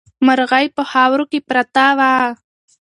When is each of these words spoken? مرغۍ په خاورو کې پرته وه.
مرغۍ 0.25 0.65
په 0.75 0.83
خاورو 0.91 1.25
کې 1.31 1.39
پرته 1.49 1.85
وه. 1.97 2.13